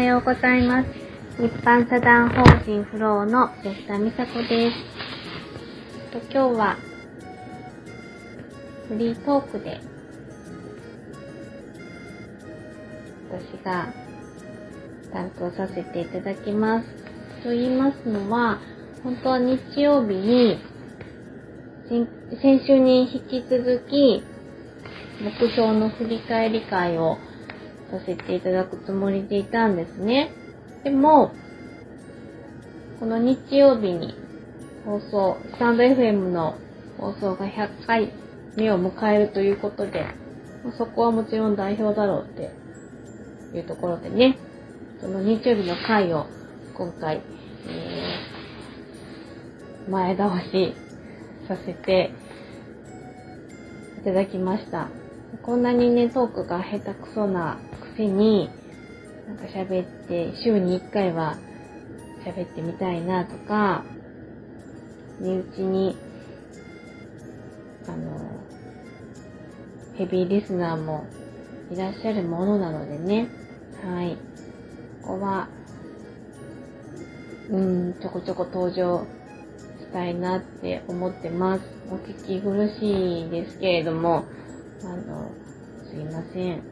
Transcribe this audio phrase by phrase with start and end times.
[0.00, 0.88] はようございます。
[1.38, 4.76] 一般社団法人フローの吉田美佐子です。
[6.10, 6.78] と今日は
[8.88, 9.78] フリートークで
[13.30, 13.92] 私が
[15.12, 16.88] 担当させていただきます。
[17.42, 18.58] と言いますのは、
[19.04, 20.58] 本当は日曜日に
[22.40, 24.22] 先週に引き続き
[25.20, 27.18] 目標の振り返り会を
[27.90, 30.32] させていただくつもりでいたんですね。
[30.84, 31.32] でも、
[33.00, 34.14] この日曜日に
[34.84, 36.56] 放送、スタンド FM の
[36.98, 38.12] 放送が100回
[38.56, 40.06] 目を迎えるということで、
[40.76, 42.50] そこはもちろん代表だろうって
[43.56, 44.38] いうところでね、
[45.00, 46.26] その日曜日の回を
[46.74, 47.22] 今回、
[47.68, 50.74] えー、前倒し
[51.48, 52.12] させて
[54.00, 54.88] いただきました。
[55.42, 57.58] こんなにね、トークが下手くそな
[58.00, 58.48] せに、
[59.26, 61.36] なんか喋って、週に1回は
[62.24, 63.84] 喋ってみたいなとか、
[65.20, 65.98] 身内に、
[67.86, 68.40] あの、
[69.96, 71.04] ヘビーリスナーも
[71.70, 73.28] いらっしゃるものなのでね、
[73.84, 74.16] はい。
[75.02, 75.48] ここは、
[77.50, 79.04] うん、ちょこちょこ登場
[79.78, 81.64] したいなって思ってます。
[81.90, 84.24] お聞き苦しいですけれども、
[84.84, 85.30] あの、
[85.90, 86.69] すいません。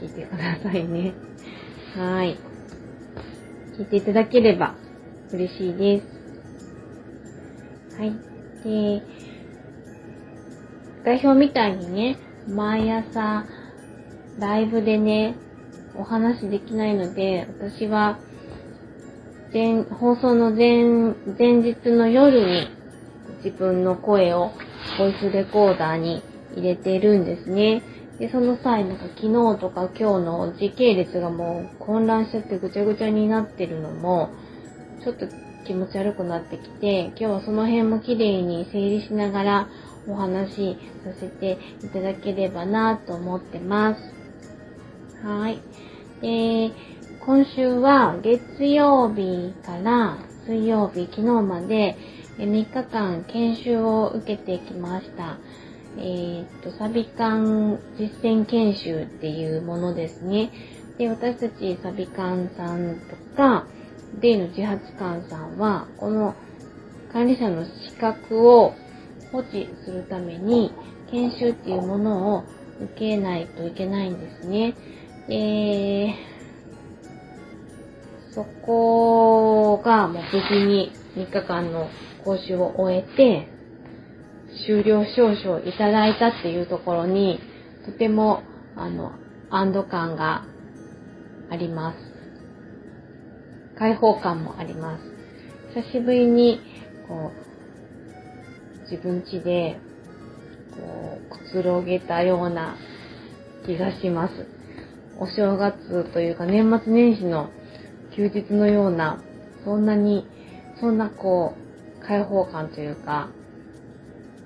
[0.00, 1.14] 聞いてくださいね。
[1.96, 2.38] はい。
[3.78, 4.74] 聞いていただければ
[5.32, 6.06] 嬉しいです。
[7.98, 8.12] はい。
[8.62, 9.02] で、
[11.04, 13.46] 代表みたいにね、毎朝、
[14.38, 15.36] ライブでね、
[15.96, 18.18] お話できないので、私は、
[19.52, 20.84] 前、放送の前、
[21.38, 22.68] 前日の夜に
[23.42, 24.52] 自分の声を
[24.98, 26.22] ボイスレコーダーに
[26.54, 27.82] 入れてるんですね。
[28.18, 34.30] で、その際、なんか昨日とか今日の時系列がもう混乱しちゃってぐちゃぐちゃになってるのも、
[35.02, 35.26] ちょっと
[35.66, 39.68] 気持ち悪くなってきて、今日はその辺も綺麗に整理しながら
[40.08, 44.00] お話しさせていただければなと思ってます。
[45.22, 45.60] はい。
[46.22, 46.72] で、
[47.20, 51.96] 今週は月曜日から水曜日、昨日まで
[52.38, 55.38] 3日間研修を受けてきました。
[55.98, 60.50] えっ、と、サビカン実践研修っていうものですね。
[60.98, 63.66] で、私たちサビカンさんとか、
[64.20, 66.34] デイの自発官さんは、この
[67.12, 68.74] 管理者の資格を
[69.32, 70.72] 保持するために、
[71.10, 72.44] 研修っていうものを
[72.80, 74.74] 受けないといけないんですね。
[75.28, 76.14] で、
[78.32, 81.88] そこがもう無事に3日間の
[82.24, 83.48] 講習を終えて、
[84.66, 87.38] 終了証書をいただいたっていうところに、
[87.84, 88.42] とても、
[88.74, 89.12] あの、
[89.48, 90.44] 安堵感が
[91.50, 91.98] あります。
[93.78, 95.04] 開放感もあります。
[95.74, 96.60] 久しぶりに、
[97.06, 99.78] こう、自分家で、
[100.72, 102.76] こう、くつろげたような
[103.66, 104.32] 気がします。
[105.18, 107.50] お正月というか年末年始の
[108.14, 109.22] 休日のような、
[109.64, 110.26] そんなに、
[110.80, 111.54] そんなこ
[112.02, 113.28] う、開放感というか、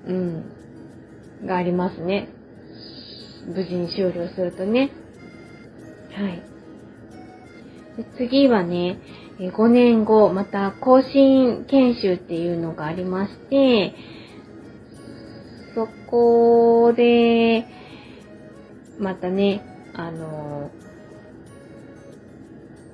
[0.07, 2.29] うん、がありますね。
[3.47, 4.91] 無事に終了するとね。
[6.13, 6.43] はい。
[7.97, 8.99] で次はね、
[9.39, 13.95] 5年後、また更新研修っていうのがありまして、
[15.73, 17.65] そこで、
[18.99, 19.63] またね、
[19.93, 20.69] あの、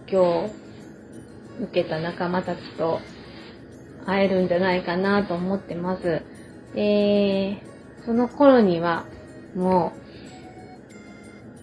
[0.09, 0.67] 今日
[1.63, 2.99] 受けた仲間たちと
[4.05, 6.21] 会えるんじゃないかなと思ってます。
[6.77, 7.57] で、
[8.05, 9.07] その頃には
[9.55, 9.93] も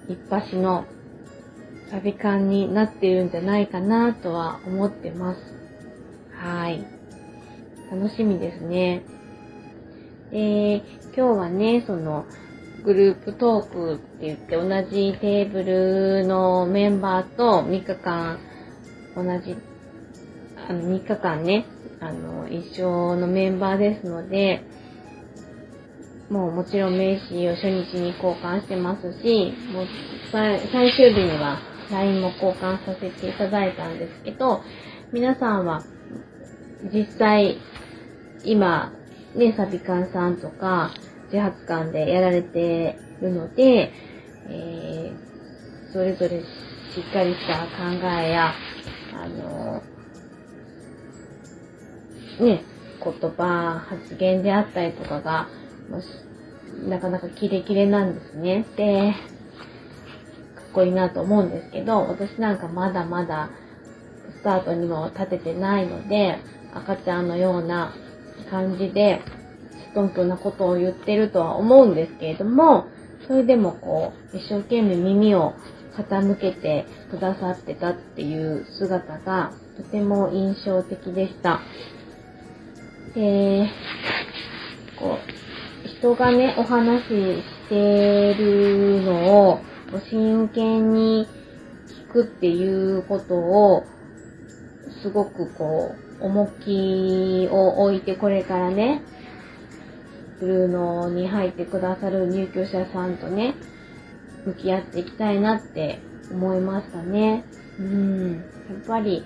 [0.08, 0.86] う一発の
[1.88, 5.40] サビ感になっているんじゃないかなとは思ってます。
[6.32, 6.84] はい。
[7.92, 9.04] 楽しみですね。
[10.32, 10.82] で、
[11.14, 12.26] 今日はね、その、
[12.84, 18.40] グループトークって言って同じテーブルのメンバーと3日間
[19.14, 19.56] 同じ、
[20.68, 21.66] あの3日間ね、
[22.00, 24.64] あの、一緒のメンバーですので、
[26.34, 29.86] もうもちろん名刺を初日に交換してますし、もう
[30.32, 31.60] 最終日には
[31.92, 34.60] LINE も交換させていただいたんですけど、
[35.12, 35.84] 皆さんは
[36.92, 37.56] 実際
[38.42, 38.92] 今、
[39.36, 40.90] ね、サビカンさんとか
[41.26, 43.92] 自発館でやられてるので、
[44.48, 46.44] えー、それぞれし
[47.00, 48.54] っかりした考えや、
[49.14, 49.84] あの
[52.40, 52.64] ね、
[53.04, 55.46] 言葉、発言であったりとかが、
[56.88, 58.64] なかなかキレキレなんですね。
[58.76, 59.12] で、
[60.54, 63.50] かっこいいなと思うんですけど、私なんかまだまだ
[64.40, 66.38] スタートにも立ててないので、
[66.74, 67.94] 赤ちゃんのような
[68.50, 69.22] 感じで、
[69.90, 72.86] ストンプなことを言ってるとは思うんですけれども、
[73.26, 75.54] それでもこう、一生懸命耳を
[75.96, 81.60] 傾けてくださってたっていう姿がとても印象的でした。
[83.14, 83.68] で、
[84.98, 85.43] こう、
[86.04, 89.60] 人がね、お話ししてるのを
[90.10, 91.26] 真剣に
[92.10, 93.86] 聞くっていうことを、
[95.00, 99.00] すごくこう、重きを置いてこれからね、
[100.40, 103.54] ブルーノに入ってくださる入居者さんとね、
[104.44, 106.00] 向き合っていきたいなって
[106.30, 107.46] 思いましたね。
[107.78, 108.32] うん。
[108.34, 109.24] やっぱり、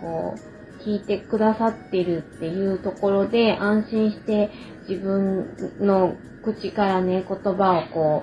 [0.00, 0.55] こう、
[0.86, 4.50] 聞いてくださってるっていうところで安心して
[4.88, 5.48] 自分
[5.80, 8.22] の口からね、言葉をこ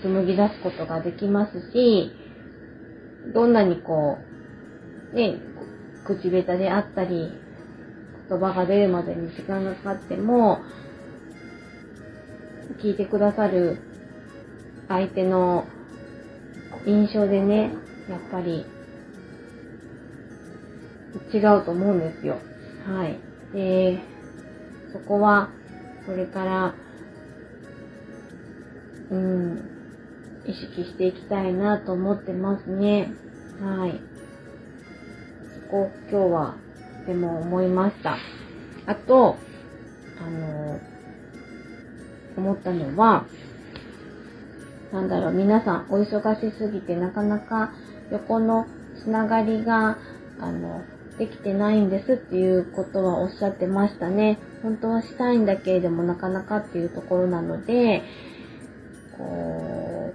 [0.00, 2.12] う、紡ぎ出すことができますし、
[3.34, 4.18] どんなにこ
[5.12, 5.40] う、ね、
[6.06, 7.32] 口下手であったり、
[8.28, 10.60] 言葉が出るまでに時間がかかっても、
[12.80, 13.78] 聞いてくださる
[14.88, 15.66] 相手の
[16.86, 17.72] 印象でね、
[18.08, 18.64] やっぱり
[21.32, 22.38] 違うと思うんですよ。
[22.86, 23.18] はい。
[23.54, 24.00] で、
[24.92, 25.50] そこは、
[26.06, 26.74] これから、
[29.10, 29.70] うん、
[30.46, 33.12] 意識していきたいなと思ってますね。
[33.60, 34.00] はい。
[35.66, 36.56] そこ、今日は、
[37.00, 38.16] とても思いました。
[38.86, 39.36] あと、
[40.20, 40.80] あの、
[42.36, 43.26] 思ったのは、
[44.92, 47.72] なんだろう、皆さんお忙しすぎてなかなか
[48.10, 48.66] 横の
[49.02, 49.98] つながりが、
[50.38, 50.82] あの、
[51.22, 54.40] できてないんですっていうことはおっしゃってましたね。
[54.60, 58.02] 本当はしたいんだけれどもなかなかっていうところなので、
[59.16, 60.12] こ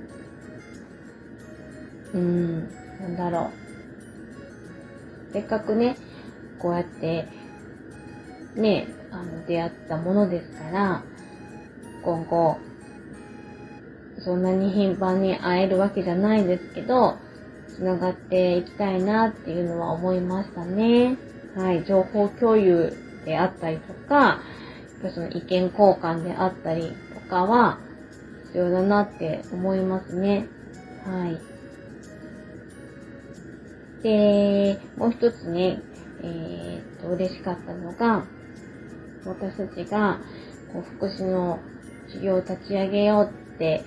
[2.13, 2.59] う、うん、
[2.99, 3.51] なんだろ
[5.29, 5.31] う。
[5.31, 5.95] せっかくね、
[6.59, 7.29] こうやって、
[8.55, 11.03] ね、あの、出会ったものですから、
[12.03, 12.57] 今後、
[14.19, 17.17] そんなに頻繁に会えるわけじゃないですけど、
[17.77, 21.15] つながっていきたいなっていうのは思いましたね。
[21.55, 22.91] はい、情報共有
[23.23, 24.41] であったりとか、
[25.13, 27.77] その意見交換であったりとかは
[28.47, 30.47] 必要だなって思いますね。
[31.05, 31.39] はい。
[34.01, 35.79] で、もう一つね、
[36.23, 38.25] えー、っと、嬉しかったのが、
[39.23, 40.19] 私たちが、
[40.73, 41.59] こう、福祉の
[42.09, 43.83] 事業を立ち上げようって、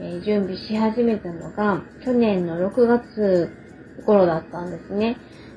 [0.00, 3.50] え準備し始めたのが、去年の6月
[4.04, 5.16] 頃だったんですね。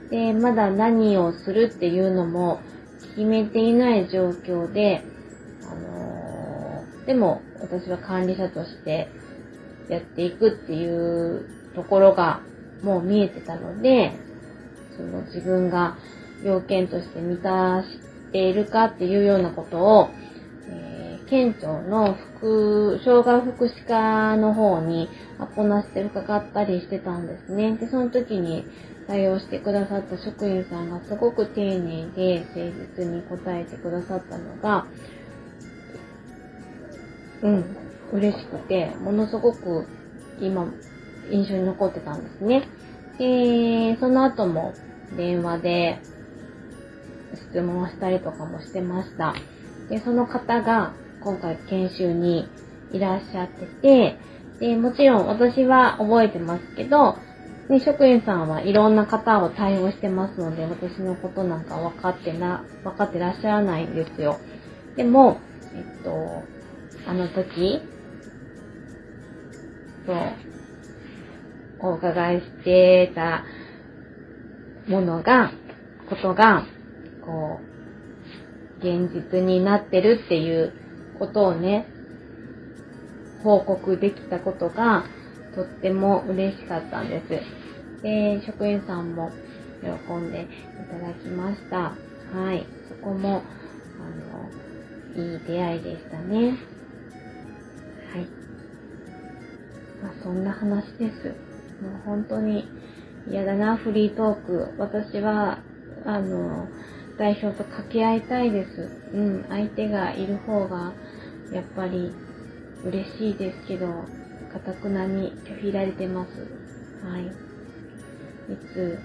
[0.10, 2.60] で、まだ何をするっていうのも
[3.16, 5.04] 決めていない状況で、
[5.70, 9.10] あのー、でも私は管理者として
[9.90, 12.42] やっていくっていうところが
[12.84, 14.14] もう見えてたので、
[14.96, 15.98] その自分が
[16.44, 18.00] 要件として満たし
[18.32, 20.10] ているかっていうようなことを
[21.30, 25.10] 県庁の副、障害福祉課の方に
[25.40, 27.76] アポなして伺ったりしてたんですね。
[27.76, 28.66] で、その時に
[29.08, 32.60] 対応してくださった職員さんがすごく丁寧で誠
[33.00, 34.88] 実に答えてくださったのが、
[37.42, 37.78] うん、
[38.14, 39.86] 嬉しくて、ものすごく
[40.40, 40.72] 今、
[41.30, 42.68] 印象に残ってたんですね。
[43.18, 44.74] で、その後も
[45.16, 46.00] 電話で
[47.36, 49.34] 質問をしたりとかもしてました。
[49.90, 50.94] で、その方が
[51.28, 52.48] 今回研修に
[52.94, 54.18] いらっしゃってて、
[54.62, 57.18] で、もちろん私は覚えてますけど、
[57.68, 64.40] ね、職員さんはいろんな方を対応してますので、私のことなんか分かってな、分かってらっしゃらないんですよ。
[64.96, 65.42] でも、
[65.76, 66.44] えっと、
[67.06, 67.82] あの時、
[70.06, 73.44] そう、お伺いしてた
[74.88, 75.52] ものが、
[76.10, 76.66] ことが、
[77.26, 80.87] こう、現実になってるっていう
[81.18, 81.88] ことをね、
[83.44, 85.06] 報告できたことが
[85.56, 88.04] とっても嬉しかったんです。
[88.04, 89.32] で、職員さんも
[89.82, 90.48] 喜んでい
[90.92, 91.96] ただきました。
[92.34, 92.66] はい。
[92.90, 93.42] そこも、
[94.00, 96.58] あの、いい出会いでしたね。
[98.14, 98.28] はい。
[100.02, 101.30] まあ、そんな話です。
[101.84, 102.68] もう本当に
[103.30, 104.74] 嫌だな、フリートーク。
[104.78, 105.60] 私は、
[106.06, 106.68] あの、
[107.18, 108.90] 代表と掛け合いたいです。
[109.14, 110.94] うん、相手がいる方が、
[111.52, 112.12] やっぱり
[112.84, 113.88] 嬉しいですけど、
[114.52, 116.32] かたくなに拒否られてます。
[117.06, 117.26] はい。
[117.26, 119.00] いつ、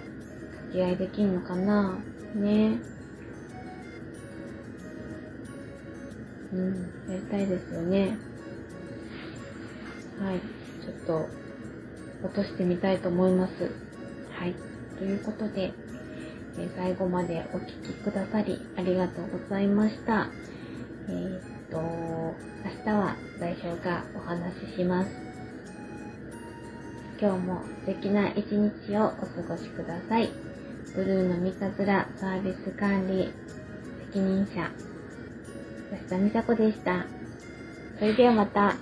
[0.50, 1.99] 掛け合いできんのかな？
[2.34, 2.80] ね
[6.52, 8.18] うん、やりたいですよね。
[10.20, 10.40] はい。
[10.84, 11.28] ちょっと、
[12.25, 13.52] 落としてみたいと思います。
[14.32, 14.54] はい。
[14.99, 15.72] ということで、
[16.58, 20.28] え最後までお聴きくださりありがとうございました。
[21.08, 21.40] えー、
[21.73, 25.11] と、明日は代表がお話しします。
[27.19, 30.31] 今日も素敵な一日をお過ごしください。
[30.95, 33.33] ブルーの三日面サービス管理
[34.12, 34.71] 責任者、
[35.91, 37.07] 安田美佐子でした。
[37.99, 38.75] それではまた。